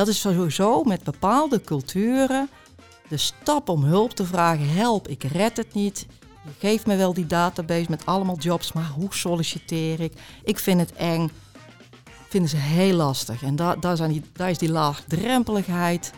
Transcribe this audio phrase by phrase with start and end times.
[0.00, 2.48] dat is sowieso met bepaalde culturen
[3.08, 4.68] de stap om hulp te vragen.
[4.68, 6.06] Help, ik red het niet.
[6.44, 10.12] Je geeft me wel die database met allemaal jobs, maar hoe solliciteer ik?
[10.44, 11.30] Ik vind het eng.
[12.28, 13.42] Vinden ze heel lastig.
[13.42, 16.12] En daar, daar, zijn die, daar is die laagdrempeligheid.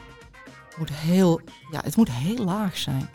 [0.79, 1.41] Moet heel,
[1.71, 3.11] ja, het moet heel laag zijn.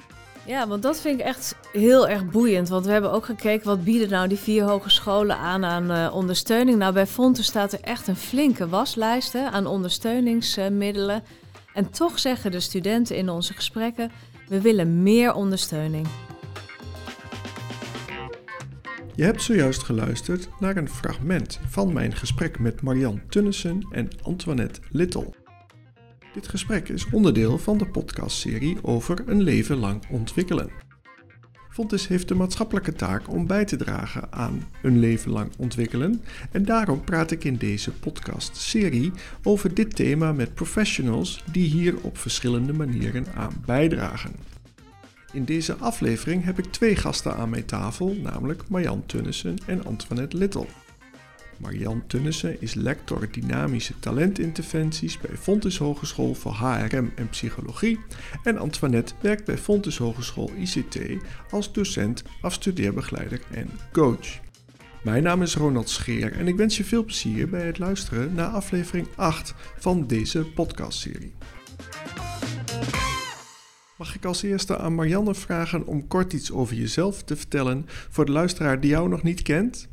[0.48, 2.70] Ja, want dat vind ik echt heel erg boeiend.
[2.70, 6.78] Want we hebben ook gekeken wat bieden nou die vier hogescholen aan aan uh, ondersteuning.
[6.78, 11.24] Nou, bij Fonten staat er echt een flinke waslijst aan ondersteuningsmiddelen.
[11.74, 14.12] En toch zeggen de studenten in onze gesprekken:
[14.48, 16.08] we willen meer ondersteuning.
[19.16, 24.80] Je hebt zojuist geluisterd naar een fragment van mijn gesprek met Marian Tunnissen en Antoinette
[24.92, 25.47] Little.
[26.38, 30.70] Dit gesprek is onderdeel van de podcastserie over een leven lang ontwikkelen.
[31.70, 36.22] Fontes heeft de maatschappelijke taak om bij te dragen aan een leven lang ontwikkelen
[36.52, 39.12] en daarom praat ik in deze podcastserie
[39.44, 44.36] over dit thema met professionals die hier op verschillende manieren aan bijdragen.
[45.32, 50.38] In deze aflevering heb ik twee gasten aan mijn tafel, namelijk Marjan Tunnissen en Antoinette
[50.38, 50.66] Little.
[51.58, 58.00] Marian Tunnissen is lector dynamische talentinterventies bij Fontes Hogeschool voor HRM en Psychologie
[58.44, 61.00] en Antoinette werkt bij Fontes Hogeschool ICT
[61.50, 64.40] als docent, afstudeerbegeleider en coach.
[65.04, 68.48] Mijn naam is Ronald Scheer en ik wens je veel plezier bij het luisteren naar
[68.48, 71.34] aflevering 8 van deze podcastserie.
[73.98, 78.26] Mag ik als eerste aan Marianne vragen om kort iets over jezelf te vertellen voor
[78.26, 79.88] de luisteraar die jou nog niet kent?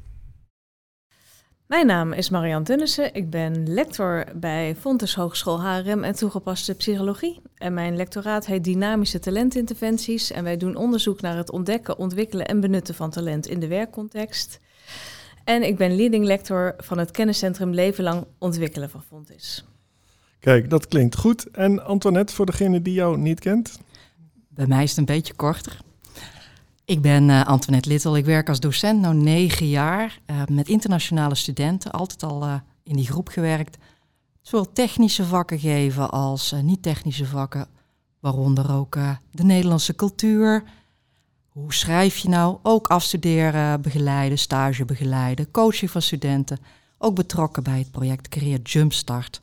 [1.66, 3.14] Mijn naam is Marianne Tunnissen.
[3.14, 7.40] Ik ben lector bij Fontes Hogeschool HRM en toegepaste psychologie.
[7.54, 10.30] En mijn lectoraat heet Dynamische Talentinterventies.
[10.30, 14.60] En wij doen onderzoek naar het ontdekken, ontwikkelen en benutten van talent in de werkcontext.
[15.44, 19.64] En ik ben leading lector van het kenniscentrum Leven Lang Ontwikkelen van Fontes.
[20.40, 21.50] Kijk, dat klinkt goed.
[21.50, 23.78] En Antoinette, voor degene die jou niet kent?
[24.48, 25.78] Bij mij is het een beetje korter.
[26.86, 28.18] Ik ben uh, Antoinette Little.
[28.18, 31.92] Ik werk als docent nu negen jaar uh, met internationale studenten.
[31.92, 33.76] Altijd al uh, in die groep gewerkt.
[34.40, 37.68] Zowel technische vakken geven als niet-technische vakken.
[38.20, 38.98] Waaronder ook
[39.30, 40.64] de Nederlandse cultuur.
[41.48, 42.58] Hoe schrijf je nou?
[42.62, 46.58] Ook afstuderen, begeleiden, stage begeleiden, coaching van studenten.
[46.98, 49.40] Ook betrokken bij het project Career Jumpstart.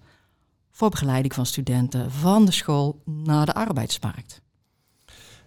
[0.71, 4.40] Voor begeleiding van studenten van de school naar de arbeidsmarkt.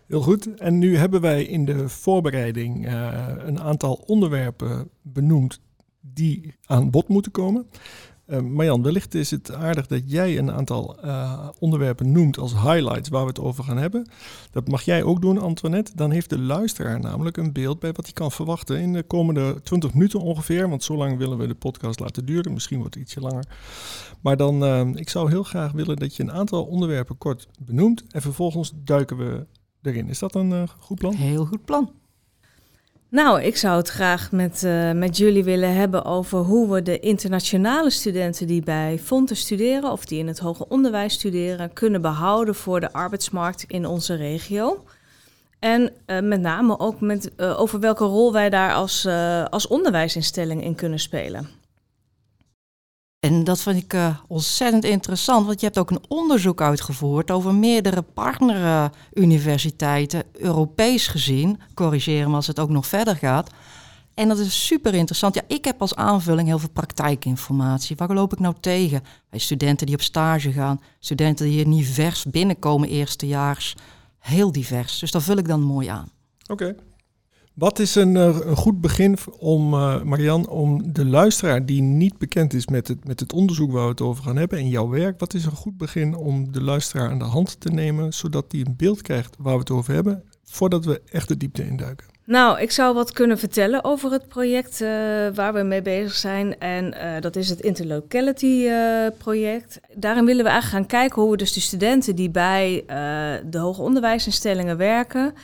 [0.07, 0.55] Heel goed.
[0.55, 5.61] En nu hebben wij in de voorbereiding uh, een aantal onderwerpen benoemd
[6.01, 7.67] die aan bod moeten komen.
[8.27, 13.09] Uh, Marjan, wellicht is het aardig dat jij een aantal uh, onderwerpen noemt als highlights
[13.09, 14.09] waar we het over gaan hebben.
[14.51, 15.93] Dat mag jij ook doen, Antoinette.
[15.95, 19.61] Dan heeft de luisteraar namelijk een beeld bij wat hij kan verwachten in de komende
[19.63, 20.69] 20 minuten ongeveer.
[20.69, 22.53] Want zo lang willen we de podcast laten duren.
[22.53, 23.45] Misschien wordt het ietsje langer.
[24.21, 28.05] Maar dan, ik zou heel graag willen dat je een aantal onderwerpen kort benoemt.
[28.11, 29.47] En vervolgens duiken we
[29.87, 30.09] erin.
[30.09, 31.15] Is dat een uh, goed plan?
[31.15, 31.93] Heel goed plan.
[33.09, 37.01] Nou, ik zou het graag met, uh, met jullie willen hebben over hoe we de
[37.01, 42.55] internationale studenten die bij Fonte studeren of die in het hoger onderwijs studeren, kunnen behouden
[42.55, 44.85] voor de arbeidsmarkt in onze regio.
[45.59, 49.07] En uh, met name ook met, over welke rol wij daar als,
[49.51, 51.64] als onderwijsinstelling in kunnen spelen.
[53.25, 57.55] En dat vind ik uh, ontzettend interessant, want je hebt ook een onderzoek uitgevoerd over
[57.55, 61.61] meerdere partneruniversiteiten, Europees gezien.
[61.75, 63.51] Corrigeer me als het ook nog verder gaat.
[64.15, 65.35] En dat is super interessant.
[65.35, 67.97] Ja, ik heb als aanvulling heel veel praktijkinformatie.
[67.97, 69.03] Waar loop ik nou tegen?
[69.31, 73.75] Bij studenten die op stage gaan, studenten die hier niet vers binnenkomen eerstejaars.
[74.19, 74.99] Heel divers.
[74.99, 76.11] Dus daar vul ik dan mooi aan.
[76.47, 76.75] Oké.
[77.55, 82.55] Wat is een, eh, goed begin om, uh, Marian, om de luisteraar die niet bekend
[82.55, 85.21] is met het, met het onderzoek waar we het over gaan hebben en jouw werk,
[85.21, 88.67] wat is een goed begin om de luisteraar aan de hand te nemen, zodat die
[88.67, 92.07] een beeld krijgt waar we het over hebben, voordat we echt de diepte induiken?
[92.25, 94.89] Nou, ik zou wat kunnen vertellen over het project uh,
[95.35, 96.59] waar we mee bezig zijn.
[96.59, 99.81] En dat is het Interlocality uh, project.
[99.95, 102.85] Daarin willen we eigenlijk gaan kijken hoe we dus de studenten die bij
[103.47, 105.35] de hoger onderwijsinstellingen werken,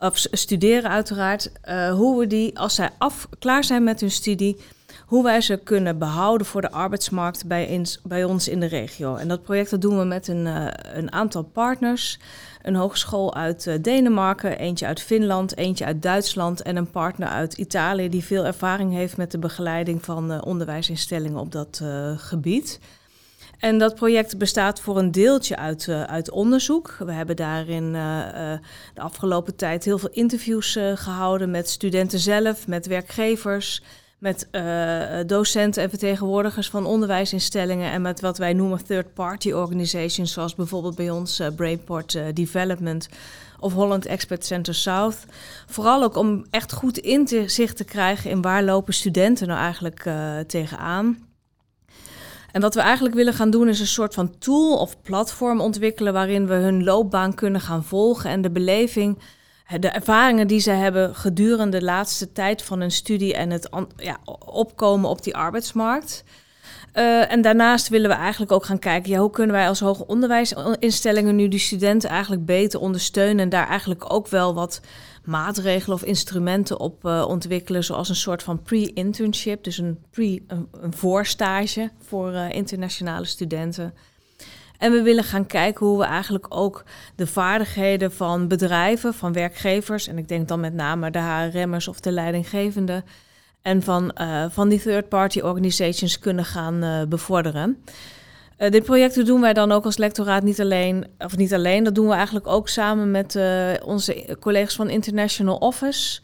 [0.00, 4.56] of studeren uiteraard, uh, hoe we die, als zij af, klaar zijn met hun studie,
[5.06, 9.16] hoe wij ze kunnen behouden voor de arbeidsmarkt bij, bij ons in de regio.
[9.16, 12.18] En dat project dat doen we met een, uh, een aantal partners.
[12.62, 17.54] Een hogeschool uit uh, Denemarken, eentje uit Finland, eentje uit Duitsland en een partner uit
[17.54, 21.82] Italië die veel ervaring heeft met de begeleiding van onderwijsinstellingen op dat
[22.16, 22.80] gebied.
[23.60, 26.96] En dat project bestaat voor een deeltje uit, uh, uit onderzoek.
[26.98, 28.52] We hebben daarin uh, uh,
[28.94, 33.82] de afgelopen tijd heel veel interviews gehouden met studenten zelf, met werkgevers,
[34.18, 34.48] met
[35.26, 41.10] docenten en vertegenwoordigers van onderwijsinstellingen en met wat wij noemen third-party organizations, zoals bijvoorbeeld bij
[41.10, 43.08] ons Brainport Development
[43.58, 45.16] of Holland Expert Center South.
[45.66, 50.10] Vooral ook om echt goed inzicht te krijgen in waar lopen studenten nou eigenlijk
[50.46, 51.29] tegenaan.
[52.52, 56.12] En wat we eigenlijk willen gaan doen is een soort van tool of platform ontwikkelen
[56.12, 59.18] waarin we hun loopbaan kunnen gaan volgen en de beleving,
[59.78, 64.18] de ervaringen die ze hebben gedurende de laatste tijd van hun studie en het ja,
[64.44, 66.24] opkomen op die arbeidsmarkt.
[66.94, 70.06] Uh, en daarnaast willen we eigenlijk ook gaan kijken, ja, hoe kunnen wij als hoger
[70.06, 74.80] onderwijsinstellingen nu die studenten eigenlijk beter ondersteunen en daar eigenlijk ook wel wat
[75.30, 80.92] maatregelen of instrumenten op uh, ontwikkelen, zoals een soort van pre-internship, dus een, pre, een,
[80.94, 83.94] voorstage voor uh, internationale studenten.
[84.78, 86.84] En we willen gaan kijken hoe we eigenlijk ook
[87.16, 92.00] de vaardigheden van bedrijven, van werkgevers, en ik denk dan met name de HRM'ers of
[92.00, 93.04] de leidinggevende,
[93.62, 97.82] en van, uh, van die third-party organizations kunnen gaan bevorderen.
[98.60, 101.94] Uh, dit project doen wij dan ook als lectoraat niet alleen, of niet alleen, dat
[101.94, 106.20] doen we eigenlijk ook samen met uh, onze collega's van International Office.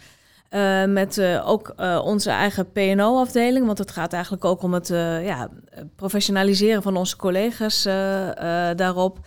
[0.50, 4.88] Uh, met ook onze eigen PO-afdeling, want het gaat eigenlijk ook om het
[5.24, 5.48] ja,
[5.96, 7.82] professionaliseren van onze collega's
[8.76, 9.18] daarop.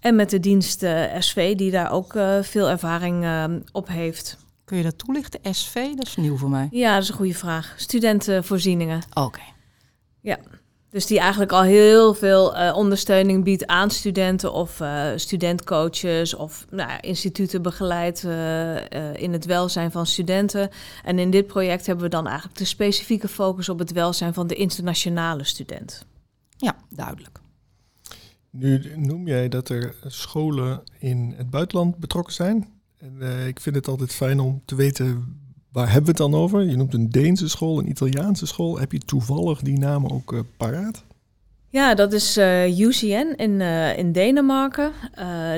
[0.00, 0.86] En met de dienst
[1.18, 3.26] SV, die daar ook veel ervaring
[3.72, 4.36] op heeft.
[4.64, 5.54] Kun je dat toelichten?
[5.54, 6.68] SV, dat is nieuw voor mij.
[6.70, 7.74] Ja, dat is een goede vraag.
[7.76, 9.02] Studentenvoorzieningen.
[9.14, 9.42] Oké.
[10.20, 10.38] Ja.
[10.94, 16.66] Dus die eigenlijk al heel veel uh, ondersteuning biedt aan studenten of uh, studentcoaches of
[16.70, 18.76] nou, instituten begeleidt uh,
[19.14, 20.70] in het welzijn van studenten.
[21.04, 24.46] En in dit project hebben we dan eigenlijk de specifieke focus op het welzijn van
[24.46, 26.06] de internationale student.
[26.56, 27.40] Ja, duidelijk.
[28.50, 32.68] Nu noem jij dat er scholen in het buitenland betrokken zijn.
[32.98, 35.38] En ik vind het altijd fijn om te weten
[35.74, 36.62] Waar hebben we het dan over?
[36.62, 38.78] Je noemt een Deense school, een Italiaanse school.
[38.78, 41.04] Heb je toevallig die namen ook uh, paraat?
[41.68, 44.92] Ja, dat is eh, UCN in, uh, in Denemarken.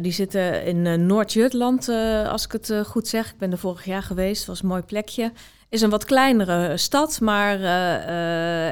[0.03, 1.89] die zitten in Noord-Jutland,
[2.29, 3.31] als ik het goed zeg.
[3.31, 5.33] Ik ben er vorig jaar geweest, was een mooi plekje.
[5.69, 7.61] Is een wat kleinere stad, maar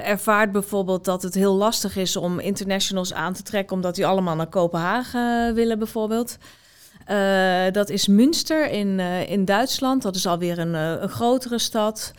[0.02, 4.36] ervaart bijvoorbeeld dat het heel lastig is om internationals aan te trekken, omdat die allemaal
[4.36, 6.38] naar Kopenhagen willen bijvoorbeeld.
[7.10, 10.02] Uh, dat is Münster in, uh, in Duitsland.
[10.02, 12.12] Dat is alweer een, uh, een grotere stad.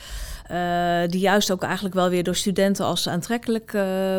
[1.10, 3.72] die juist ook eigenlijk wel weer door studenten als aantrekkelijk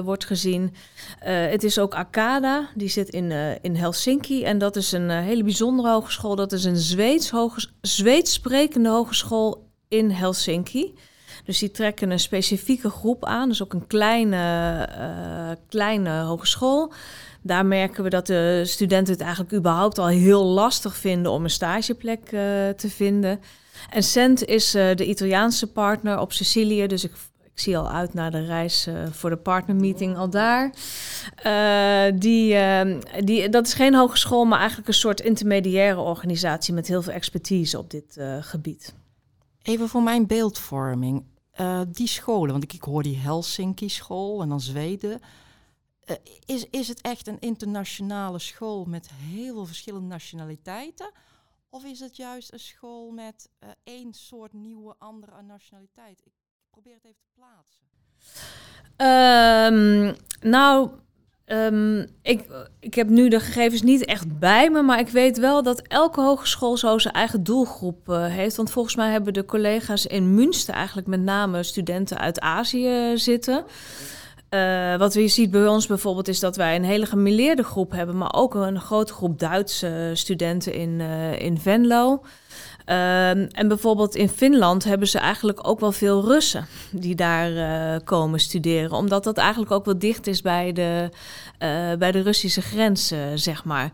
[0.04, 0.74] wordt gezien.
[1.20, 3.32] het is ook Akada, die zit in,
[3.62, 4.44] in Helsinki.
[4.44, 6.36] En dat is een hele bijzondere hogeschool.
[6.36, 10.94] Dat is een Zweeds, hoges Zweeds sprekende hogeschool in Helsinki.
[11.44, 13.48] Dus die trekken een specifieke groep aan.
[13.48, 14.88] Dus ook een kleine,
[15.68, 16.92] kleine hogeschool.
[17.46, 21.50] Daar merken we dat de studenten het eigenlijk überhaupt al heel lastig vinden om een
[21.50, 22.30] stageplek uh,
[22.68, 23.40] te vinden.
[23.90, 27.12] En Cent is uh, de Italiaanse partner op Sicilië, dus ik,
[27.44, 30.74] ik zie al uit naar de reis uh, voor de partnermeeting al daar.
[32.18, 32.56] die,
[33.24, 37.78] die, dat is geen hogeschool, maar eigenlijk een soort intermediaire organisatie met heel veel expertise
[37.78, 38.94] op dit gebied.
[39.62, 41.24] Even voor mijn beeldvorming.
[41.88, 45.20] die scholen, want ik, ik hoor die Helsinki-school en dan Zweden.
[46.06, 51.10] Uh, is, is het echt een internationale school met heel veel verschillende nationaliteiten?
[51.68, 56.20] Of is het juist een school met uh, één soort nieuwe andere nationaliteit?
[56.24, 56.32] Ik
[56.70, 57.84] probeer het even te plaatsen.
[58.96, 60.90] Um, nou,
[61.46, 62.46] um, ik,
[62.80, 66.20] ik heb nu de gegevens niet echt bij me, maar ik weet wel dat elke
[66.20, 68.56] hogeschool zo zijn eigen doelgroep uh, heeft.
[68.56, 73.64] Want volgens mij hebben de collega's in Münster eigenlijk met name studenten uit Azië zitten.
[74.50, 78.18] Uh, wat je ziet bij ons bijvoorbeeld is dat wij een hele gemeleerde groep hebben,
[78.18, 82.22] maar ook een grote groep Duitse studenten in, uh, in Venlo.
[82.86, 87.96] Uh, en bijvoorbeeld in Finland hebben ze eigenlijk ook wel veel Russen die daar uh,
[88.04, 91.10] komen studeren, omdat dat eigenlijk ook wel dicht is bij de,
[91.98, 93.90] bij de Russische grens, zeg maar.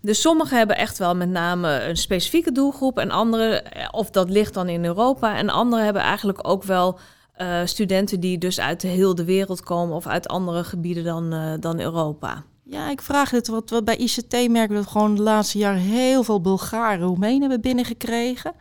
[0.00, 4.54] Dus sommigen hebben echt wel met name een specifieke doelgroep en andere, of dat ligt
[4.54, 6.98] dan in Europa, en anderen hebben eigenlijk ook wel
[7.38, 11.52] uh, studenten die dus uit de hele wereld komen of uit andere gebieden dan, uh,
[11.60, 12.44] dan Europa.
[12.64, 15.80] Ja, ik vraag het, wat, wat bij ICT merken we dat gewoon de laatste jaren
[15.80, 18.52] heel veel Bulgaren, Roemenen hebben binnengekregen.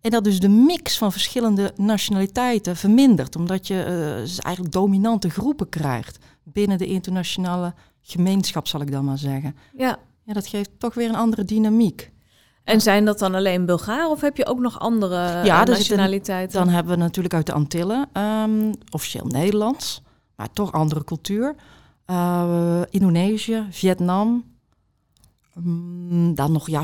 [0.00, 5.68] En dat dus de mix van verschillende nationaliteiten vermindert, omdat je uh, eigenlijk dominante groepen
[5.68, 9.56] krijgt binnen de internationale gemeenschap, zal ik dan maar zeggen.
[9.76, 9.98] Ja.
[10.26, 12.12] Ja, dat geeft toch weer een andere dynamiek.
[12.66, 16.58] En zijn dat dan alleen Bulgaren of heb je ook nog andere ja, nationaliteiten?
[16.58, 20.02] dan hebben we natuurlijk uit de Antillen, um, officieel Nederlands,
[20.36, 21.54] maar toch andere cultuur.
[22.06, 24.44] Uh, Indonesië, Vietnam,
[25.56, 26.82] um, dan nog ja,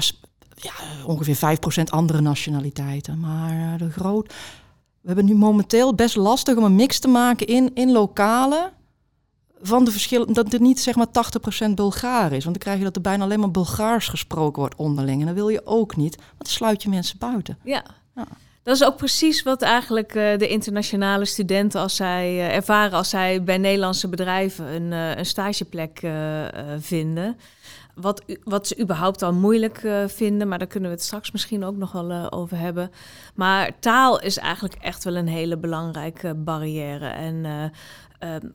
[0.55, 0.73] ja,
[1.07, 3.21] ongeveer 5% andere nationaliteiten.
[3.21, 4.27] Maar uh, de groot...
[5.01, 8.73] we hebben nu momenteel best lastig om een mix te maken in, in lokalen
[9.63, 11.07] van de verschillen, dat er niet zeg maar
[11.69, 12.45] 80% Bulgaar is.
[12.45, 15.21] Want dan krijg je dat er bijna alleen maar Bulgaars gesproken wordt onderling.
[15.21, 17.59] En dat wil je ook niet, want dan sluit je mensen buiten.
[17.65, 17.85] Ja.
[18.15, 18.27] ja.
[18.63, 23.09] Dat is ook precies wat eigenlijk uh, de internationale studenten als zij uh, ervaren als
[23.09, 26.01] zij bij Nederlandse bedrijven een, uh, een stageplek
[26.79, 27.37] vinden.
[27.95, 31.77] Wat, wat ze überhaupt al moeilijk vinden, maar daar kunnen we het straks misschien ook
[31.77, 32.91] nog wel over hebben.
[33.35, 37.07] Maar taal is eigenlijk echt wel een hele belangrijke barrière.
[37.07, 37.45] En
[38.19, 38.47] ehm,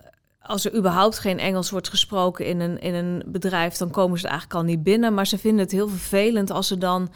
[0.47, 4.27] als er überhaupt geen Engels wordt gesproken in een, in een bedrijf, dan komen ze
[4.27, 5.13] eigenlijk al niet binnen.
[5.13, 7.09] Maar ze vinden het heel vervelend als ze dan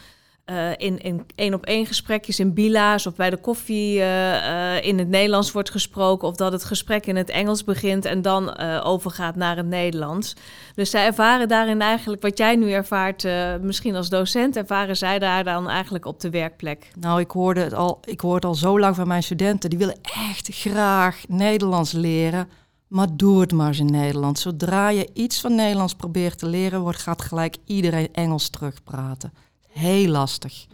[0.46, 4.98] uh, in, één op één gesprekjes in bila's of bij de koffie uh, uh, in
[4.98, 6.28] het Nederlands wordt gesproken.
[6.28, 10.36] Of dat het gesprek in het Engels begint en dan overgaat naar het Nederlands.
[10.74, 13.26] Dus zij ervaren daarin eigenlijk wat jij nu ervaart,
[13.60, 16.90] misschien als docent, ervaren zij daar dan eigenlijk op de werkplek.
[16.98, 19.70] Nou, ik hoorde het al, ik hoor het al zo lang van mijn studenten.
[19.70, 22.48] Die willen echt graag Nederlands leren.
[22.92, 24.38] Maar doe het maar eens in Nederland.
[24.38, 29.32] Zodra je iets van Nederlands probeert te leren, wordt, gaat gelijk iedereen Engels terugpraten.
[29.68, 30.66] Heel lastig.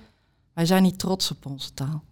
[0.55, 2.05] Wij zijn niet trots op onze taal.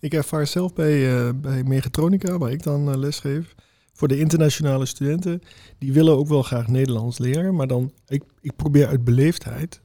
[0.00, 3.54] Ik ervaar zelf bij, uh, bij Mechatronica, waar ik dan uh, lesgeef,
[3.92, 5.40] voor de internationale studenten,
[5.78, 9.80] die willen ook wel graag Nederlands leren, maar dan, ik, ik probeer uit beleefdheid,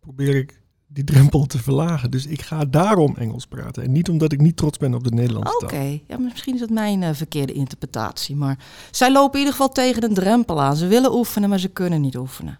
[0.00, 0.61] probeer ik
[0.92, 2.10] die drempel te verlagen.
[2.10, 3.82] Dus ik ga daarom Engels praten.
[3.82, 5.68] En niet omdat ik niet trots ben op de Nederlandse taal.
[5.68, 8.36] Oké, ja, misschien is dat mijn uh, verkeerde interpretatie.
[8.36, 8.58] Maar
[8.90, 10.76] zij lopen in ieder geval tegen een drempel aan.
[10.76, 12.58] Ze willen oefenen, maar ze kunnen niet oefenen.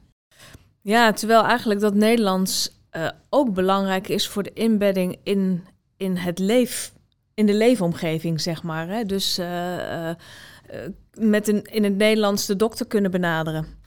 [0.80, 5.64] Ja, terwijl eigenlijk dat Nederlands uh, ook belangrijk is voor de inbedding in,
[5.96, 6.92] in het leef,
[7.34, 8.88] in de leefomgeving, zeg maar.
[8.88, 9.04] Hè?
[9.04, 10.10] Dus uh,
[11.18, 13.80] met een in het Nederlands de dokter kunnen benaderen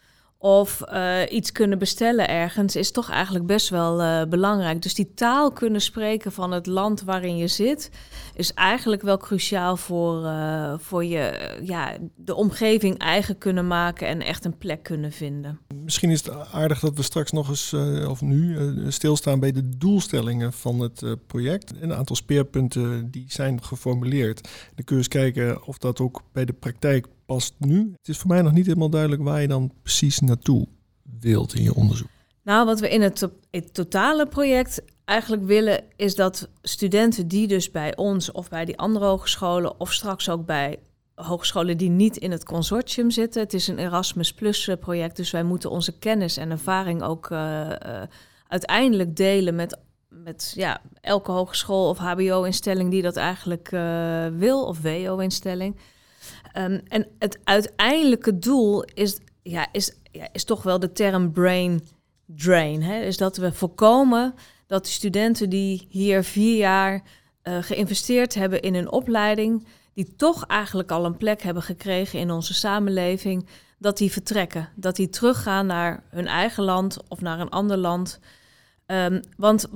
[0.46, 4.82] of uh, iets kunnen bestellen ergens, is toch eigenlijk best wel uh, belangrijk.
[4.82, 7.90] Dus die taal kunnen spreken van het land waarin je zit,
[8.36, 14.22] is eigenlijk wel cruciaal voor, uh, voor je ja, de omgeving eigen kunnen maken en
[14.22, 15.60] echt een plek kunnen vinden.
[15.84, 17.74] Misschien is het aardig dat we straks nog eens,
[18.08, 18.58] of nu,
[18.92, 21.74] stilstaan bij de doelstellingen van het project.
[21.80, 24.44] Een aantal speerpunten die zijn geformuleerd.
[24.76, 27.92] Dan kun je eens kijken of dat ook bij de praktijk past nu.
[27.98, 30.68] Het is voor mij nog niet helemaal duidelijk waar je dan precies naartoe
[31.20, 32.08] wilt in je onderzoek.
[32.46, 33.30] Nou, wat we in het,
[33.72, 39.06] totale project eigenlijk willen, is dat studenten die dus bij ons of bij die andere
[39.06, 40.80] hogescholen of straks ook bij
[41.16, 43.42] hogescholen die niet in het consortium zitten.
[43.42, 47.30] Het is een Erasmus Plus eh, project, dus wij moeten onze kennis en ervaring ook
[47.30, 48.02] uh, uh,
[48.48, 49.80] uiteindelijk delen met,
[50.10, 53.70] met ja, elke hogeschool of HBO-instelling die dat eigenlijk
[54.38, 55.76] wil, of WO-instelling.
[56.58, 61.88] Um, en het uiteindelijke doel is, ja, is, ja, is toch wel de term brain
[62.26, 62.84] drain.
[62.84, 63.02] Hè?
[63.02, 64.36] Dus dat we voorkomen
[64.68, 67.04] dat de studenten die hier vier jaar
[67.44, 72.32] uh, geïnvesteerd hebben in een opleiding, die toch eigenlijk al een plek hebben gekregen in
[72.32, 73.48] onze samenleving,
[73.78, 74.70] dat die vertrekken.
[74.76, 78.20] Dat die teruggaan naar hun eigen land of naar een ander land.
[78.86, 79.68] Um, want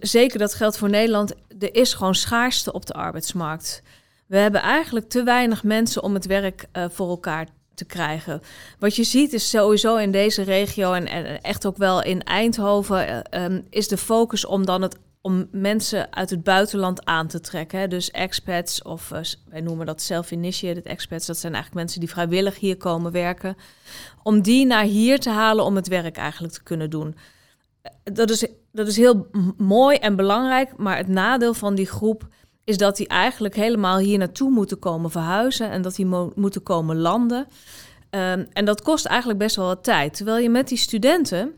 [0.00, 3.82] zeker dat geldt voor Nederland, er is gewoon schaarste op de arbeidsmarkt.
[4.26, 8.40] We hebben eigenlijk te weinig mensen om het werk uh, voor elkaar te krijgen.
[8.78, 13.44] Wat je ziet is sowieso in deze regio en, echt ook wel in Eindhoven, uh,
[13.44, 17.78] um, is de focus om dan het om mensen uit het buitenland aan te trekken.
[17.78, 17.88] Hè.
[17.88, 21.26] Dus expats of uh, wij noemen dat self-initiated expats.
[21.26, 23.56] Dat zijn eigenlijk mensen die vrijwillig hier komen werken.
[24.22, 27.16] Om die naar hier te halen om het werk eigenlijk te kunnen doen.
[28.02, 29.26] Dat is, dat is heel
[29.56, 32.28] mooi en belangrijk, maar het nadeel van die groep
[32.64, 36.62] is dat die eigenlijk helemaal hier naartoe moeten komen verhuizen en dat die mo moeten
[36.62, 37.46] komen landen.
[38.10, 40.16] Um, en dat kost eigenlijk best wel wat tijd.
[40.16, 41.52] Terwijl je met die studenten,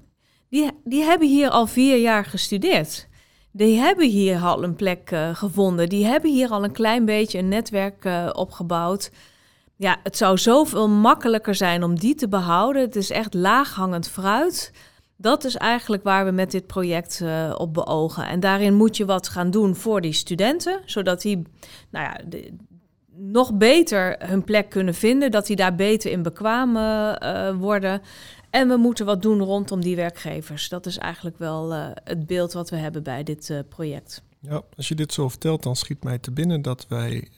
[0.49, 3.09] die, die hebben hier al vier jaar gestudeerd.
[3.53, 5.89] Die hebben hier al een plek uh, gevonden.
[5.89, 9.11] Die hebben hier al een klein beetje een netwerk uh, opgebouwd.
[9.77, 12.83] Ja, het zou zoveel makkelijker zijn om die te behouden.
[12.83, 14.73] Het is echt laaghangend fruit.
[15.19, 18.27] Dat is eigenlijk waar we met dit project uh, op beogen.
[18.27, 21.43] En daarin moet je wat gaan doen voor die studenten, zodat die
[21.91, 22.21] nou ja,
[23.15, 28.03] nog beter hun plek kunnen vinden, dat die daar beter in bekwaam uh, worden.
[28.51, 30.69] En we moeten wat doen rondom die werkgevers.
[30.69, 34.23] Dat is eigenlijk wel uh, het beeld wat we hebben bij dit project.
[34.41, 37.29] Ja, als je dit zo vertelt, dan schiet mij te binnen dat wij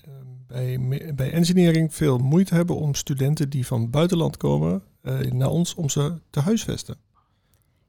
[0.47, 0.79] bij,
[1.15, 4.83] bij engineering veel moeite hebben om studenten die van buitenland komen
[5.29, 6.97] naar ons, om ze te huisvesten.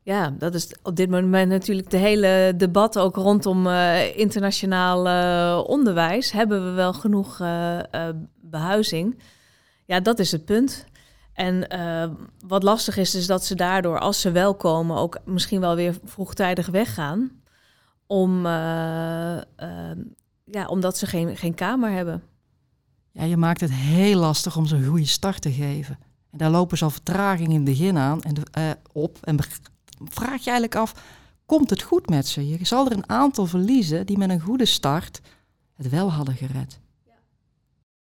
[0.09, 5.63] Ja, dat is op dit moment natuurlijk de hele debat ook rondom uh, internationaal uh,
[5.65, 6.31] onderwijs.
[6.31, 7.79] Hebben we wel genoeg uh,
[8.41, 9.19] behuizing?
[9.85, 10.85] Ja, dat is het punt.
[11.33, 11.67] En
[12.47, 15.97] wat lastig is, is dat ze daardoor, als ze wel komen, ook misschien wel weer
[16.03, 17.31] vroegtijdig weggaan.
[18.07, 18.45] Om
[20.45, 22.23] ja, omdat ze geen, geen kamer hebben.
[23.11, 25.99] Ja, je maakt het heel lastig om ze een goede start te geven.
[26.31, 28.35] En daar lopen ze al vertraging in het begin aan en
[28.91, 29.17] op.
[29.21, 29.35] En
[30.03, 30.93] vraag je eigenlijk af,
[31.45, 32.47] komt het goed met ze?
[32.47, 35.21] Je zal er een aantal verliezen die met een goede start
[35.75, 36.79] het wel hadden gered.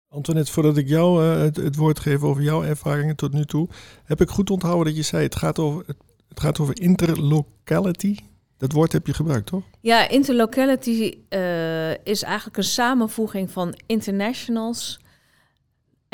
[0.09, 3.67] Antoinette, voordat ik jou uh, het, het, woord geef over jouw ervaringen tot nu toe,
[4.03, 8.17] heb ik goed onthouden dat je zei het gaat over, het, het gaat over interlocality.
[8.57, 9.63] Dat woord heb je gebruikt, toch?
[9.81, 14.99] Ja, interlocality uh, is eigenlijk een samenvoeging van internationals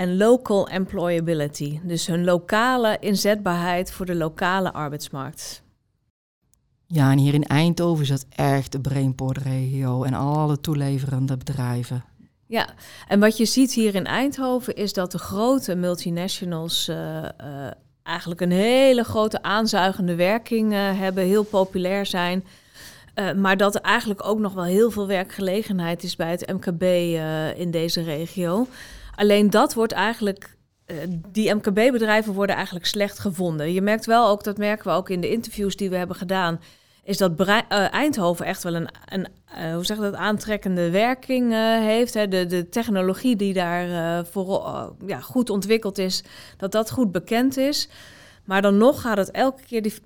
[0.01, 1.79] en local employability.
[1.83, 5.63] Dus hun lokale inzetbaarheid voor de lokale arbeidsmarkt.
[6.87, 12.03] Ja, en hier in Eindhoven is dat echt de Brainport-regio en alle toeleverende bedrijven.
[12.47, 12.67] Ja,
[13.07, 17.27] en wat je ziet hier in Eindhoven is dat de grote multinationals uh, uh,
[18.03, 22.43] eigenlijk een hele grote aanzuigende werking uh, hebben, heel populair zijn.
[23.35, 26.83] maar dat er eigenlijk ook nog wel heel veel werkgelegenheid is bij het MKB
[27.59, 28.67] in deze regio.
[29.15, 30.57] Alleen dat wordt eigenlijk
[31.27, 33.73] die MKB-bedrijven worden eigenlijk slecht gevonden.
[33.73, 36.59] Je merkt wel ook, dat merken we ook in de interviews die we hebben gedaan,
[37.03, 39.27] is dat uh, Eindhoven echt wel een, een
[39.57, 42.13] uh, hoe zeg dat, aantrekkende werking heeft.
[42.13, 46.23] De, de technologie die daar voor, ja, goed ontwikkeld is,
[46.57, 47.89] dat dat goed bekend is.
[48.45, 49.99] Maar dan nog gaat het elke keer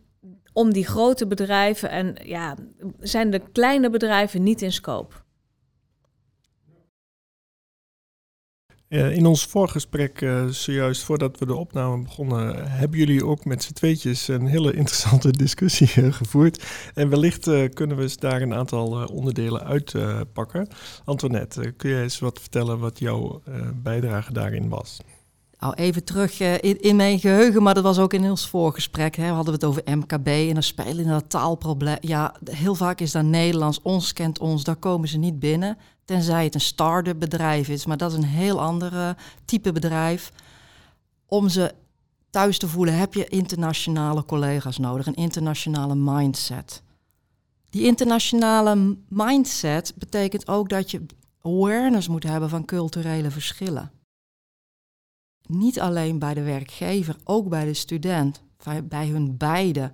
[0.53, 2.55] om die grote bedrijven en ja,
[2.99, 5.15] zijn de kleine bedrijven niet in scope.
[8.87, 13.73] In ons voorgesprek, uh, zojuist voordat we de opname begonnen, hebben jullie ook met z'n
[13.73, 16.63] tweetjes een hele interessante discussie uh, gevoerd.
[16.93, 20.67] En wellicht kunnen we daar een aantal onderdelen uitpakken.
[21.05, 23.41] Antoinette, kun jij eens wat vertellen wat jouw
[23.83, 24.99] bijdrage daarin was?
[25.59, 29.15] Nou, even terug in, in, mijn geheugen, maar dat was ook in ons voorgesprek.
[29.15, 31.97] Hè, hadden we het over MKB en dan spelen in dat taalprobleem.
[32.01, 35.77] Ja, heel vaak is dat Nederlands, ons kent ons, daar komen ze niet binnen.
[36.05, 40.31] Tenzij het een start-up bedrijf is, maar dat is een heel ander type bedrijf.
[41.25, 41.73] Om ze
[42.29, 46.81] thuis te voelen heb je internationale collega's nodig, een internationale mindset.
[47.69, 51.05] Die internationale mindset betekent ook dat je
[51.41, 53.91] awareness moet hebben van culturele verschillen.
[55.47, 58.41] Niet alleen bij de werkgever, ook bij de student,
[58.83, 59.91] bij hun beide.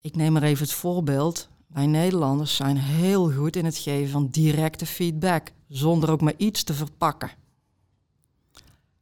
[0.00, 1.48] Ik neem er even het voorbeeld.
[1.66, 6.62] Wij Nederlanders zijn heel goed in het geven van directe feedback, zonder ook maar iets
[6.62, 7.30] te verpakken.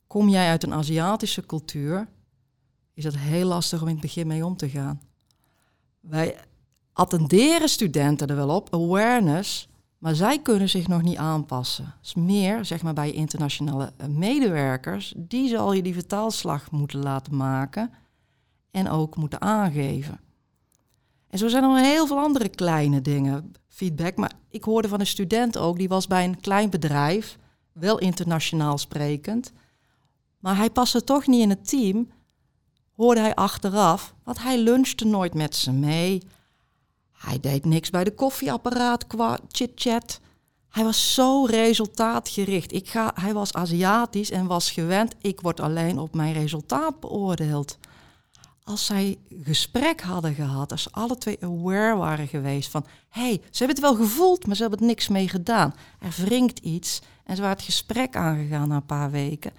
[0.07, 2.09] Kom jij uit een Aziatische cultuur,
[2.95, 5.01] is het heel lastig om in het begin mee om te gaan.
[6.01, 6.39] Wij
[6.93, 9.69] attenderen studenten er wel op, awareness,
[10.01, 11.95] maar zij kunnen zich nog niet aanpassen.
[12.03, 17.37] Is meer, zeg maar, bij internationale eh, medewerkers, die zal je die vertaalslag moeten laten
[17.37, 17.91] maken
[18.71, 20.21] en ook moeten aangeven.
[21.29, 24.17] En zo zijn er nog heel veel andere kleine dingen, feedback.
[24.17, 27.39] Maar ik hoorde van een student ook, die was bij een klein bedrijf,
[27.73, 29.53] wel internationaal sprekend.
[30.39, 32.11] Maar hij paste toch niet in het team,
[32.97, 36.23] hoorde hij achteraf, want hij lunchte nooit met ze mee.
[37.21, 40.21] Hij deed niks bij de koffieapparaat qua chit-chat.
[40.69, 42.73] Hij was zo resultaatgericht.
[42.73, 47.79] Ik ga, hij was Aziatisch en was gewend, ik word alleen op mijn resultaat beoordeeld
[48.71, 53.41] als zij gesprek hadden gehad, als ze alle twee aware waren geweest van, hé, hey,
[53.51, 55.75] ze hebben het wel gevoeld, maar ze hebben er niks mee gedaan.
[55.99, 59.53] Er wringt iets en ze waren het gesprek aangegaan na een paar weken.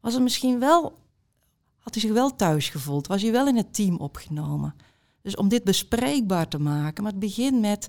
[0.00, 0.98] Was het misschien wel,
[1.78, 4.74] had hij zich wel thuis gevoeld, was hij wel in het team opgenomen.
[5.26, 7.88] Dus om dit bespreekbaar te maken, maar het begint met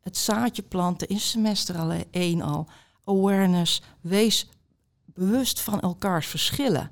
[0.00, 2.68] het zaadje planten in semester al één al.
[3.04, 4.48] Awareness, wees
[5.04, 6.90] bewust van elkaars verschillen.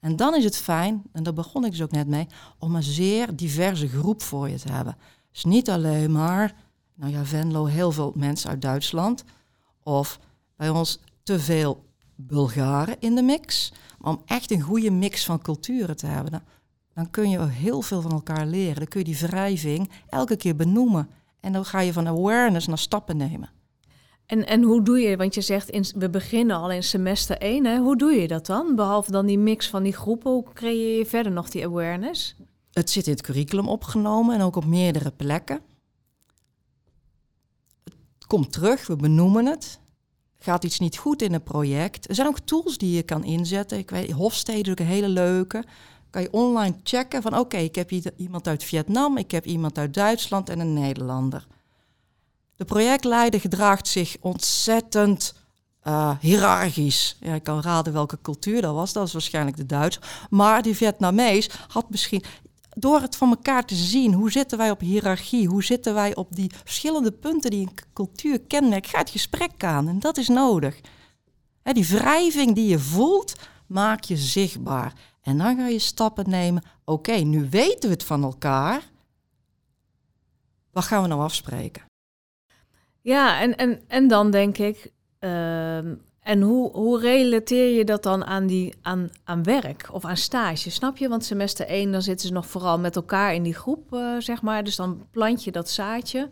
[0.00, 2.26] En dan is het fijn, en daar begon ik dus ook net mee,
[2.58, 4.96] om een zeer diverse groep voor je te hebben.
[5.32, 6.54] Dus niet alleen maar,
[6.94, 9.24] nou ja, Venlo, heel veel mensen uit Duitsland.
[9.82, 10.20] Of
[10.56, 13.72] bij ons te veel Bulgaren in de mix.
[13.98, 16.42] Maar om echt een goede mix van culturen te hebben, dan,
[16.96, 18.76] dan kun je heel veel van elkaar leren.
[18.76, 21.08] Dan kun je die wrijving elke keer benoemen.
[21.40, 23.50] En dan ga je van awareness naar stappen nemen.
[24.26, 27.64] En, en hoe doe je, want je zegt in, we beginnen al in semester 1,
[27.64, 27.78] hè?
[27.78, 28.74] hoe doe je dat dan?
[28.74, 32.36] Behalve dan die mix van die groepen, hoe creëer je verder nog die awareness?
[32.72, 35.60] Het zit in het curriculum opgenomen en ook op meerdere plekken.
[38.14, 39.80] Het komt terug, we benoemen het.
[40.38, 42.08] Gaat iets niet goed in een project?
[42.08, 43.78] Er zijn ook tools die je kan inzetten.
[43.78, 45.64] Ik weet, Hofstede is ook een hele leuke.
[46.16, 49.94] Kan je online checken van oké, ik heb iemand uit Vietnam, ik heb iemand uit
[49.94, 51.46] Duitsland en een Nederlander.
[52.56, 55.34] De projectleider gedraagt zich ontzettend
[55.84, 57.16] uh, hiërarchisch.
[57.20, 58.92] Ja, ik kan raden welke cultuur dat was.
[58.92, 59.98] Dat was waarschijnlijk de Duits.
[60.30, 62.24] Maar die Vietnamees had misschien
[62.74, 66.36] door het van elkaar te zien, hoe zitten wij op hiërarchie, hoe zitten wij op
[66.36, 69.88] die verschillende punten die een cultuur kenmerkt, ga het gesprek aan.
[69.88, 70.80] En dat is nodig.
[71.62, 73.34] Die wrijving die je voelt,
[73.66, 74.92] maak je zichtbaar.
[75.26, 76.62] En dan ga je stappen nemen.
[76.84, 78.82] Oké, nu weten we het van elkaar.
[80.70, 81.82] Wat gaan we nou afspreken?
[83.00, 88.24] Ja, en, en, en dan denk ik, ehm, en hoe, hoe relateer je dat dan
[88.24, 90.70] aan, die, aan, aan werk of aan stage?
[90.70, 91.08] Snap je?
[91.08, 94.42] Want semester 1, dan zitten ze nog vooral met elkaar in die groep, uh, zeg
[94.42, 94.64] maar.
[94.64, 96.28] Dus dan plant je dat zaadje.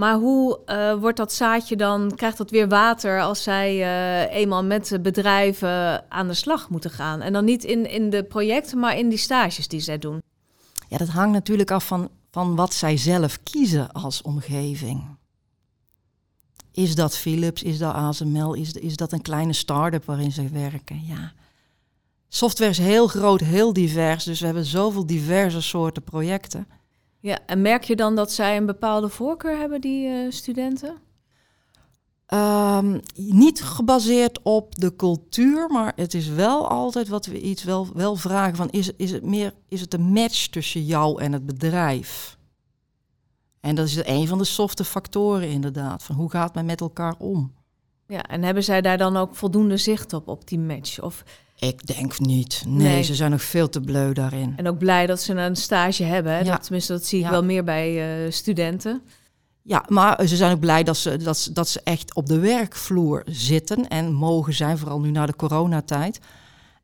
[0.00, 4.64] Maar hoe uh, wordt dat zaadje dan, krijgt dat weer water als zij uh, eenmaal
[4.64, 7.20] met bedrijven aan de slag moeten gaan?
[7.20, 10.22] En dan niet in, in de projecten, maar in die stages die zij doen.
[10.88, 15.04] Ja, dat hangt natuurlijk af van, van wat zij zelf kiezen als omgeving.
[16.72, 21.04] Is dat Philips, is dat ASML, is, is dat een kleine start-up waarin ze werken?
[21.06, 21.32] Ja.
[22.28, 26.66] Software is heel groot, heel divers, dus we hebben zoveel diverse soorten projecten.
[27.20, 30.96] Ja, en merk je dan dat zij een bepaalde voorkeur hebben, die uh, studenten?
[32.34, 37.88] Um, niet gebaseerd op de cultuur, maar het is wel altijd wat we iets wel,
[37.94, 41.46] wel vragen van is, is het meer is het een match tussen jou en het
[41.46, 42.38] bedrijf?
[43.60, 47.14] En dat is een van de softe factoren inderdaad, van hoe gaat men met elkaar
[47.18, 47.54] om?
[48.06, 51.00] Ja, en hebben zij daar dan ook voldoende zicht op, op die match?
[51.00, 51.24] Of
[51.60, 52.62] ik denk niet.
[52.66, 54.52] Nee, nee, ze zijn nog veel te bleu daarin.
[54.56, 56.32] En ook blij dat ze een stage hebben.
[56.32, 56.38] Hè?
[56.38, 56.44] Ja.
[56.44, 57.30] Dat, tenminste, dat zie ik ja.
[57.30, 59.02] wel meer bij uh, studenten.
[59.62, 62.38] Ja, maar ze zijn ook blij dat ze, dat, ze, dat ze echt op de
[62.38, 66.20] werkvloer zitten en mogen zijn, vooral nu na de coronatijd.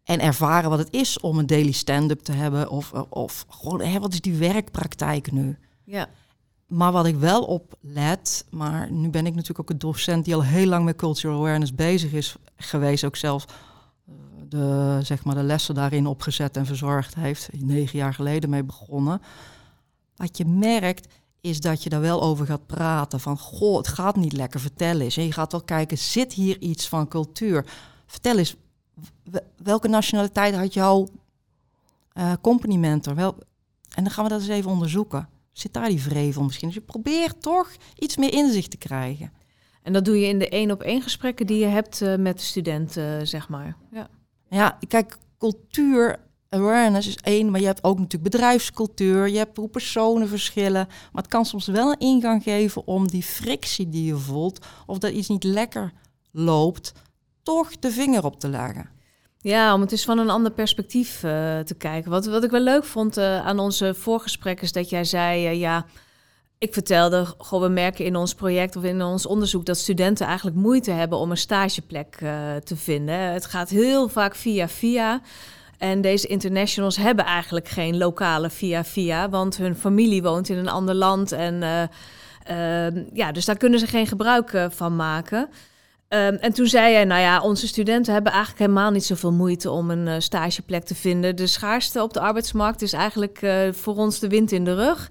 [0.04, 2.70] En ervaren wat het is om een daily stand-up te hebben.
[2.70, 5.58] Of, of gewoon, hè, wat is die werkpraktijk nu?
[5.84, 6.08] Ja.
[6.66, 10.34] Maar wat ik wel op let, maar nu ben ik natuurlijk ook een docent die
[10.34, 13.44] al heel lang met cultural awareness bezig is geweest, ook zelfs
[14.48, 17.48] de, zeg maar, de lessen daarin opgezet en verzorgd heeft.
[17.52, 19.20] Negen jaar geleden mee begonnen.
[20.16, 21.08] Wat je merkt
[21.40, 23.20] is dat je daar wel over gaat praten.
[23.20, 25.16] Van, goh, het gaat niet lekker, vertel eens.
[25.16, 27.64] En je gaat wel kijken, zit hier iets van cultuur?
[28.06, 28.56] Vertel eens,
[29.62, 31.08] welke nationaliteit had jouw
[32.14, 33.14] uh, company mentor?
[33.14, 33.36] Wel,
[33.94, 35.28] en dan gaan we dat eens even onderzoeken.
[35.52, 36.68] Zit daar die vrevel misschien?
[36.68, 39.32] Dus je probeert toch iets meer inzicht te krijgen.
[39.82, 42.38] En dat doe je in de één op één gesprekken die je hebt uh, met
[42.38, 43.76] de studenten, uh, zeg maar.
[43.90, 44.08] Ja.
[44.48, 49.68] Ja, kijk, cultuur awareness is één, maar je hebt ook natuurlijk bedrijfscultuur, je hebt hoe
[49.68, 50.86] personen verschillen.
[51.12, 54.98] Maar het kan soms wel een ingang geven om die frictie die je voelt, of
[54.98, 55.92] dat iets niet lekker
[56.32, 56.92] loopt,
[57.42, 58.88] toch de vinger op te leggen.
[59.38, 62.10] Ja, om het eens van een ander perspectief uh, te kijken.
[62.10, 65.60] Wat, wat ik wel leuk vond uh, aan onze voorgesprek is dat jij zei, uh,
[65.60, 65.86] ja,
[66.58, 70.56] ik vertelde, goh, we merken in ons project of in ons onderzoek dat studenten eigenlijk
[70.56, 73.18] moeite hebben om een stageplek uh, te vinden.
[73.18, 75.20] Het gaat heel vaak via via.
[75.78, 80.68] En deze internationals hebben eigenlijk geen lokale via via, want hun familie woont in een
[80.68, 81.32] ander land.
[81.32, 81.82] En uh,
[82.50, 85.48] uh, ja, dus daar kunnen ze geen gebruik van maken.
[86.08, 89.70] Um, en toen zei hij, nou ja, onze studenten hebben eigenlijk helemaal niet zoveel moeite
[89.70, 91.36] om een stageplek te vinden.
[91.36, 95.10] De schaarste op de arbeidsmarkt is eigenlijk voor ons de wind in de rug.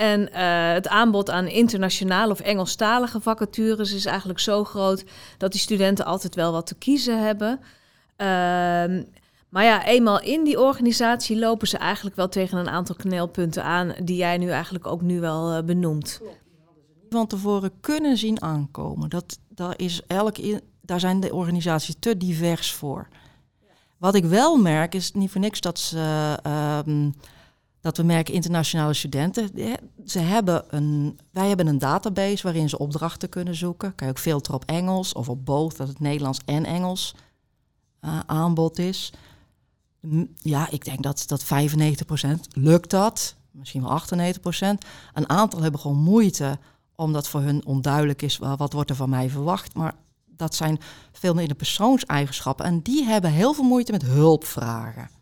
[0.00, 5.04] En uh, het aanbod aan internationale of Engelstalige vacatures is eigenlijk zo groot
[5.38, 7.58] dat die studenten altijd wel wat te kiezen hebben.
[7.60, 8.26] Uh,
[9.48, 13.94] maar ja, eenmaal in die organisatie lopen ze eigenlijk wel tegen een aantal knelpunten aan
[14.02, 16.20] die jij nu eigenlijk ook nu wel uh, benoemt.
[17.10, 19.08] Van tevoren kunnen zien aankomen.
[19.08, 23.08] Dat, daar, is elke, daar zijn de organisaties te divers voor.
[23.98, 26.38] Wat ik wel merk is niet voor niks dat ze.
[26.46, 27.06] Uh,
[27.80, 29.50] dat we merken internationale studenten,
[30.06, 33.94] ze hebben een, wij hebben een database waarin ze opdrachten kunnen zoeken.
[33.94, 37.14] Kan je ook filteren op Engels of op both, dat het Nederlands en Engels
[38.00, 39.12] uh, aanbod is.
[40.36, 41.46] Ja, ik denk dat, dat 95%
[42.52, 44.42] lukt dat, misschien wel 98%.
[45.12, 46.58] Een aantal hebben gewoon moeite,
[46.94, 49.74] omdat voor hun onduidelijk is wat wordt er van mij verwacht.
[49.74, 49.94] Maar
[50.26, 50.78] dat zijn
[51.12, 55.19] veel meer de persoonseigenschappen en die hebben heel veel moeite met hulpvragen.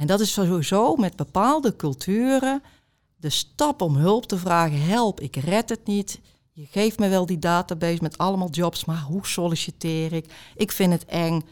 [0.00, 2.62] En dat is sowieso met bepaalde culturen
[3.16, 4.82] de stap om hulp te vragen.
[4.82, 6.20] Help, ik red het niet.
[6.52, 10.32] Je geeft me wel die database met allemaal jobs, maar hoe solliciteer ik?
[10.56, 11.42] Ik vind het eng.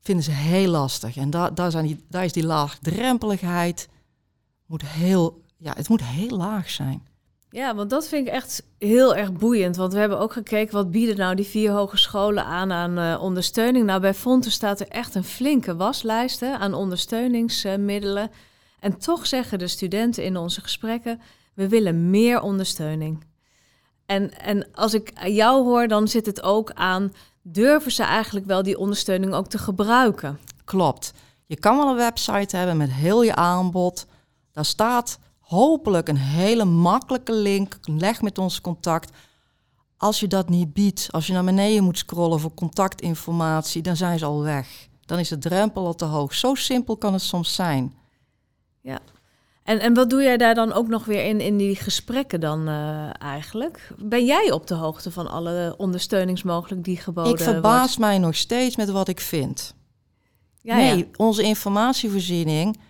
[0.00, 1.16] Vinden ze heel lastig.
[1.16, 3.88] En daar, daar, zijn die, daar is die laagdrempeligheid.
[4.66, 7.06] Moet heel, ja, het moet heel laag zijn.
[7.52, 9.76] Ja, want dat vind ik echt heel erg boeiend.
[9.76, 13.86] Want we hebben ook gekeken wat bieden nou die vier hogescholen aan aan uh, ondersteuning.
[13.86, 18.30] Nou, bij Fonten staat er echt een flinke waslijst aan ondersteuningsmiddelen.
[18.80, 21.20] En toch zeggen de studenten in onze gesprekken:
[21.54, 23.24] we willen meer ondersteuning.
[24.06, 27.12] En, en als ik jou hoor, dan zit het ook aan:
[27.42, 30.38] durven ze eigenlijk wel die ondersteuning ook te gebruiken?
[30.64, 31.12] Klopt.
[31.46, 34.06] Je kan wel een website hebben met heel je aanbod.
[34.52, 35.18] Daar staat
[35.52, 37.78] hopelijk een hele makkelijke link.
[37.84, 39.10] Leg met ons contact.
[39.96, 44.18] Als je dat niet biedt, als je naar beneden moet scrollen voor contactinformatie, dan zijn
[44.18, 44.88] ze al weg.
[45.04, 46.34] Dan is de drempel al te hoog.
[46.34, 47.94] Zo simpel kan het soms zijn.
[48.80, 48.98] Ja.
[49.62, 52.68] En, en wat doe jij daar dan ook nog weer in, in die gesprekken dan
[52.68, 53.92] uh, eigenlijk?
[53.98, 58.76] Ben jij op de hoogte van alle ondersteuningsmogelijk die geboden Ik verbaas mij nog steeds
[58.76, 59.74] met wat ik vind.
[60.60, 61.04] Ja, nee, ja.
[61.16, 62.80] onze informatievoorziening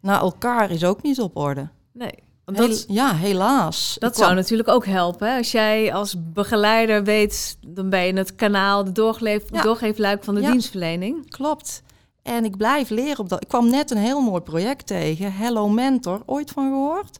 [0.00, 1.68] naar elkaar is ook niet op orde.
[1.92, 2.14] Nee.
[2.44, 3.96] Dat, ja, helaas.
[3.98, 5.36] Dat zou natuurlijk ook helpen.
[5.36, 9.62] Als jij als begeleider weet, dan ben je het kanaal, de doorgeef, ja.
[9.62, 11.30] doorgeefluik van de dienstverlening.
[11.30, 11.82] Klopt.
[12.22, 13.42] En ik blijf leren op dat.
[13.42, 15.32] Ik kwam net een heel mooi project tegen.
[15.32, 16.22] Hello Mentor.
[16.26, 17.18] Ooit van gehoord?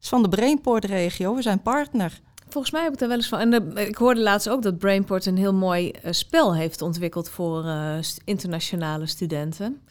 [0.00, 1.34] is van de Brainport-regio.
[1.34, 2.20] We zijn partner.
[2.48, 3.38] Volgens mij heb ik daar wel eens van.
[3.38, 7.64] En ik hoorde laatst ook dat Brainport een heel mooi uh, spel heeft ontwikkeld voor
[7.64, 9.82] uh, internationale studenten.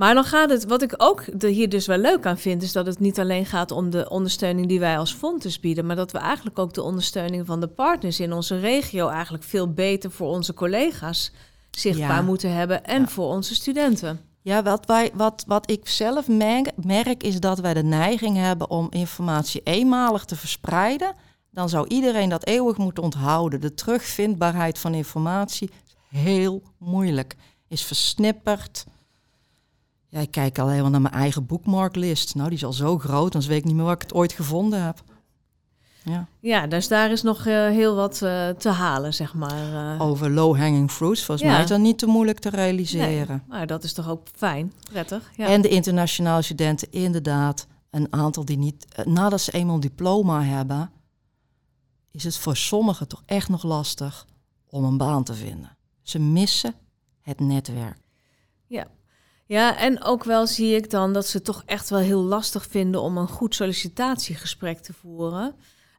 [0.00, 2.86] Maar dan gaat het, wat ik ook hier dus wel leuk aan vind, is dat
[2.86, 6.18] het niet alleen gaat om de ondersteuning die wij als Fontes bieden, maar dat we
[6.18, 10.54] eigenlijk ook de ondersteuning van de partners in onze regio eigenlijk veel beter voor onze
[10.54, 11.32] collega's
[11.70, 14.20] zichtbaar moeten hebben en voor onze studenten.
[14.42, 16.28] Ja, wat, wij, wat, wat ik zelf
[16.76, 21.14] merk, is dat wij de neiging hebben om informatie eenmalig te verspreiden.
[21.50, 23.60] Dan zou iedereen dat eeuwig moeten onthouden.
[23.60, 27.36] De terugvindbaarheid van informatie is heel moeilijk.
[27.68, 28.84] Is versnipperd.
[30.10, 32.34] Ja, ik kijk alleen maar naar mijn eigen bookmarklist.
[32.34, 34.32] Nou, die is al zo groot, dan weet ik niet meer waar ik het ooit
[34.32, 35.02] gevonden heb.
[36.04, 39.94] Ja, ja dus daar is nog uh, heel wat uh, te halen, zeg maar.
[39.94, 40.00] Uh.
[40.02, 41.52] Over low-hanging fruits, volgens ja.
[41.52, 43.42] mij is dat niet te moeilijk te realiseren.
[43.48, 45.30] Nee, maar dat is toch ook fijn, prettig.
[45.36, 45.46] Ja.
[45.46, 48.86] En de internationale studenten, inderdaad, een aantal die niet...
[49.04, 50.90] nadat ze eenmaal een diploma hebben,
[52.10, 54.26] is het voor sommigen toch echt nog lastig
[54.66, 55.76] om een baan te vinden.
[56.02, 56.74] Ze missen
[57.20, 57.98] het netwerk.
[59.50, 62.66] Ja, en ook wel zie ik dan dat ze het toch echt wel heel lastig
[62.66, 65.54] vinden om een goed sollicitatiegesprek te voeren.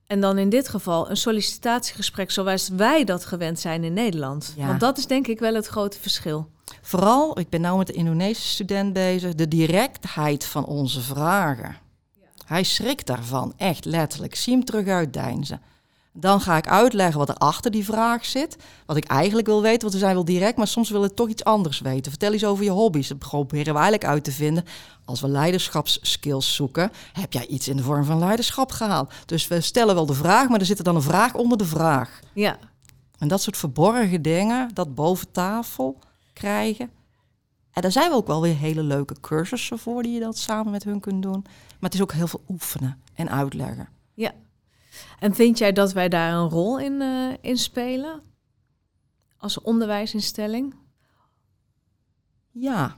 [0.07, 4.53] En dan in dit geval een sollicitatiegesprek zoals wij dat gewend zijn in Nederland.
[4.57, 6.49] Want dat is denk ik wel het grote verschil.
[6.81, 11.77] Vooral, ik ben nou met de Indonesische student bezig, de directheid van onze vragen.
[12.19, 12.27] Ja.
[12.45, 14.35] Hij schrikt daarvan, echt letterlijk.
[14.35, 15.61] Zie hem terug uitdeinzen.
[16.13, 18.57] Dan ga ik uitleggen wat er achter die vraag zit.
[18.85, 21.29] Wat ik eigenlijk wil weten, want we zijn wel direct, maar soms willen we toch
[21.29, 22.11] iets anders weten.
[22.11, 23.07] Vertel eens over je hobby's.
[23.07, 24.65] Dat proberen we eigenlijk uit te vinden.
[25.05, 29.13] Als we leiderschapsskills zoeken, heb jij iets in de vorm van leiderschap gehaald.
[29.25, 31.65] Dus we stellen wel de vraag, maar er zit er dan een vraag onder de
[31.65, 32.19] vraag.
[32.33, 32.57] Ja.
[33.17, 35.99] En dat soort verborgen dingen, dat boven tafel
[36.33, 36.89] krijgen.
[37.71, 40.71] En daar zijn we ook wel weer hele leuke cursussen voor die je dat samen
[40.71, 41.41] met hun kunt doen.
[41.43, 43.89] Maar het is ook heel veel oefenen en uitleggen.
[44.13, 44.31] Ja,
[45.19, 48.21] en vind jij dat wij daar een rol in, uh, in spelen?
[49.37, 50.75] Als onderwijsinstelling?
[52.51, 52.97] Ja.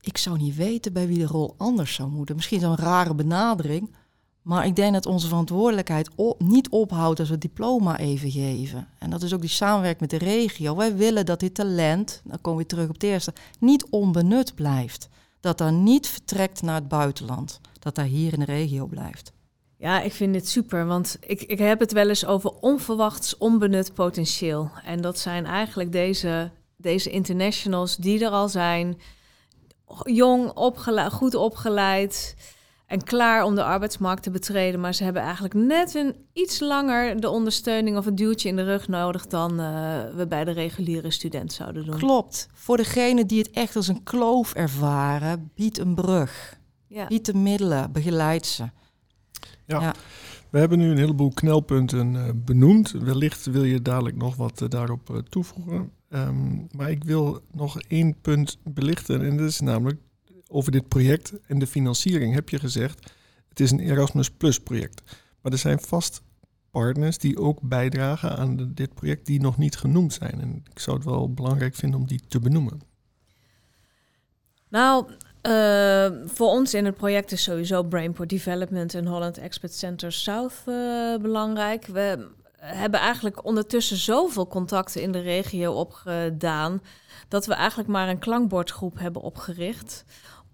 [0.00, 2.36] Ik zou niet weten bij wie de rol anders zou moeten.
[2.36, 3.94] Misschien zo'n rare benadering.
[4.42, 8.88] Maar ik denk dat onze verantwoordelijkheid niet ophoudt als we het diploma even geven.
[8.98, 10.76] En dat is ook die samenwerking met de regio.
[10.76, 15.08] Wij willen dat dit talent, dan komen we terug op het eerste, niet onbenut blijft.
[15.42, 19.32] Dat dat niet vertrekt naar het buitenland dat daar hier in de regio blijft.
[19.76, 23.94] Ja, ik vind dit super, want ik, ik heb het wel eens over onverwachts onbenut
[23.94, 24.70] potentieel.
[24.84, 29.00] En dat zijn eigenlijk deze, deze internationals die er al zijn,
[30.02, 32.36] jong, opgeleid, goed opgeleid
[32.92, 34.80] en klaar om de arbeidsmarkt te betreden.
[34.80, 38.64] Maar ze hebben eigenlijk net een iets langer de ondersteuning of een duwtje in de
[38.64, 39.66] rug nodig dan uh,
[40.16, 41.98] we bij de reguliere student zouden doen.
[41.98, 42.48] Klopt.
[42.54, 46.58] Voor degene die het echt als een kloof ervaren, biedt een brug.
[46.86, 47.06] Ja.
[47.08, 48.64] Niet de middelen, begeleid ze.
[49.66, 49.94] Ja.
[50.50, 52.90] We hebben nu een heleboel knelpunten uh, benoemd.
[52.90, 55.90] Wellicht wil je dadelijk nog wat uh, daarop uh, toevoegen.
[56.08, 59.22] Um, maar ik wil nog één punt belichten.
[59.24, 60.00] En dat is namelijk
[60.52, 62.34] over dit project en de financiering.
[62.34, 63.12] Heb je gezegd,
[63.48, 65.02] het is een Erasmus Plus project.
[65.40, 66.22] Maar er zijn vast
[66.70, 70.40] partners die ook bijdragen aan dit project die nog niet genoemd zijn.
[70.40, 72.80] En ik zou het wel belangrijk vinden om die te benoemen.
[74.68, 75.06] Nou,
[75.42, 80.54] uh, voor ons in het project is sowieso Brainport Development en Holland Expert Center South
[80.66, 81.86] uh, belangrijk.
[81.86, 86.82] We hebben eigenlijk ondertussen zoveel contacten in de regio opgedaan
[87.28, 90.04] dat we eigenlijk maar een klankbordgroep hebben opgericht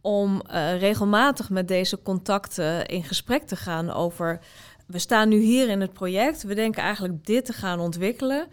[0.09, 4.40] om uh, regelmatig met deze contacten in gesprek te gaan over.
[4.87, 6.42] We staan nu hier in het project.
[6.42, 8.47] We denken eigenlijk dit te gaan ontwikkelen.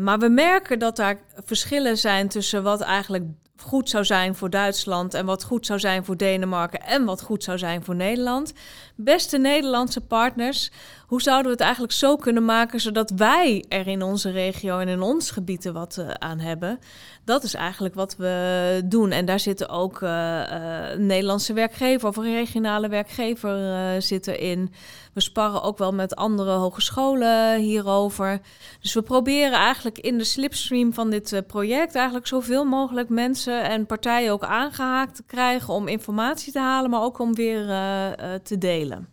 [0.00, 3.24] maar we merken dat daar verschillen zijn tussen wat eigenlijk
[3.62, 7.44] goed zou zijn voor Duitsland en wat goed zou zijn voor Denemarken en wat goed
[7.44, 8.52] zou zijn voor Nederland.
[8.96, 10.70] Beste Nederlandse partners,
[11.06, 14.88] hoe zouden we het eigenlijk zo kunnen maken zodat wij er in onze regio en
[14.88, 16.78] in ons gebied wat uh, aan hebben?
[17.24, 19.10] Dat is eigenlijk wat we doen.
[19.10, 20.42] En daar zitten ook uh,
[20.96, 24.72] Nederlandse werkgever of regionale werkgever zitten in.
[25.12, 28.40] We sparren ook wel met andere hogescholen hierover.
[28.80, 33.86] Dus we proberen eigenlijk in de slipstream van dit project eigenlijk zoveel mogelijk mensen en
[33.86, 37.66] partijen ook aangehaakt te krijgen om informatie te halen, maar ook om weer
[38.42, 39.08] te delen.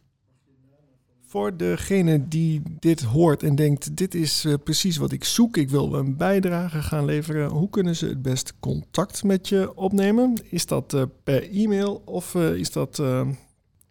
[1.29, 5.69] Voor degene die dit hoort en denkt, dit is uh, precies wat ik zoek, ik
[5.69, 10.33] wil een bijdrage gaan leveren, hoe kunnen ze het best contact met je opnemen?
[10.49, 13.01] Is dat uh, per e-mail of uh, is dat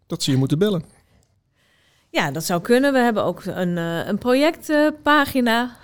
[0.07, 0.83] dat ze je moeten bellen?
[2.11, 2.93] Ja, dat zou kunnen.
[2.93, 5.77] We hebben ook een, een projectpagina.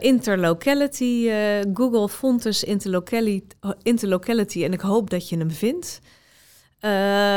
[0.00, 1.30] Interlocality,
[1.74, 3.46] Google Fontes interlocality,
[3.82, 6.00] interlocality en ik hoop dat je hem vindt.
[6.80, 6.90] Uh,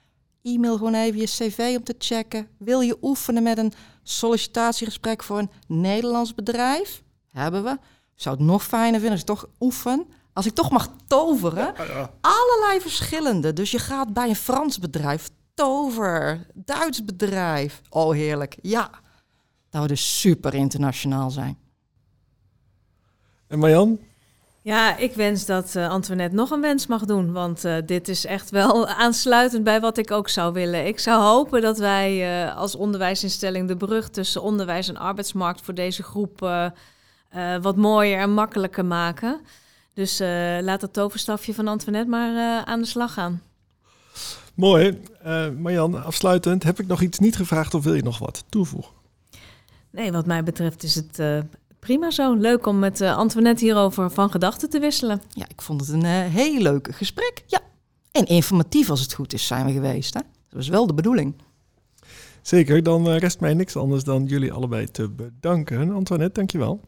[0.43, 2.47] E-mail gewoon even je cv om te checken.
[2.57, 7.03] Wil je oefenen met een sollicitatiegesprek voor een Nederlands bedrijf?
[7.31, 7.77] Hebben we.
[8.15, 10.05] Zou het nog fijner vinden als ik toch oefen.
[10.33, 11.73] Als ik toch mag toveren.
[12.21, 13.53] Allerlei verschillende.
[13.53, 16.45] Dus je gaat bij een Frans bedrijf tover.
[16.53, 17.81] Duits bedrijf.
[17.89, 18.57] Oh, heerlijk.
[18.61, 18.89] Ja.
[19.73, 21.57] Dat we dus super internationaal zijn.
[23.47, 23.99] En Marjan,
[24.63, 27.31] ja, ik wens dat uh, Antoinette nog een wens mag doen.
[27.31, 30.87] Want uh, dit is echt wel aansluitend bij wat ik ook zou willen.
[30.87, 35.73] Ik zou hopen dat wij uh, als onderwijsinstelling de brug tussen onderwijs en arbeidsmarkt voor
[35.73, 36.39] deze groep
[37.61, 39.41] wat mooier en makkelijker maken.
[39.93, 40.19] Dus
[40.61, 43.41] laat het toverstafje van Antoinette maar aan de slag gaan.
[44.53, 45.01] Mooi.
[45.57, 49.02] Marjan, afsluitend, heb ik nog iets niet gevraagd of wil je nog wat toevoegen?
[49.93, 51.19] Nee, wat mij betreft is het
[51.83, 52.33] Prima zo.
[52.33, 55.21] Leuk om met uh, Antoinette hierover van gedachten te wisselen.
[55.29, 57.43] Ja, ik vond het een uh, heel leuk gesprek.
[57.47, 57.59] Ja.
[58.11, 60.13] En informatief als het goed is zijn we geweest.
[60.13, 60.19] Hè?
[60.19, 61.33] Dat was wel de bedoeling.
[62.41, 65.91] Zeker, dan rest mij niks anders dan jullie allebei te bedanken.
[65.91, 66.81] Antoinette, dankjewel.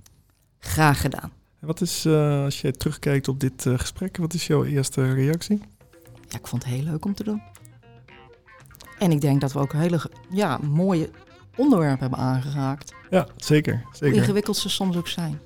[0.60, 1.32] Graag gedaan.
[1.60, 5.60] En wat is, als je terugkijkt op dit gesprek, wat is jouw eerste reactie?
[6.30, 7.42] Ja, ik vond het heel leuk om te doen.
[9.00, 11.10] En ik denk dat we ook hele ja, mooie
[11.56, 12.94] onderwerpen hebben aangeraakt.
[13.10, 13.84] Ja, zeker.
[13.92, 14.10] zeker.
[14.10, 15.40] Hoe ingewikkeld ze soms ook zijn.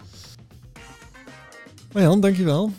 [1.92, 2.72] Marjan, dankjewel.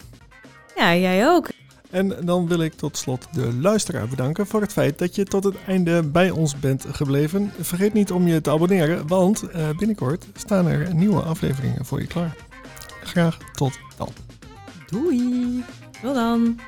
[0.76, 1.48] Ja, jij ook.
[1.90, 5.44] En dan wil ik tot slot de luisteraar bedanken voor het feit dat je tot
[5.44, 7.52] het einde bij ons bent gebleven.
[7.60, 12.06] Vergeet niet om je te abonneren, want uh, binnenkort staan er nieuwe afleveringen voor je
[12.06, 12.36] klaar.
[13.02, 14.08] Graag tot dan.
[14.86, 15.64] Doei.
[16.02, 16.58] Tot dan.